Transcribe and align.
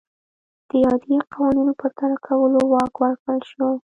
د 0.69 0.71
عادي 0.85 1.15
قوانینو 1.33 1.73
پرتله 1.81 2.17
کولو 2.27 2.59
واک 2.71 2.93
ورکړل 3.01 3.39
شو. 3.49 3.67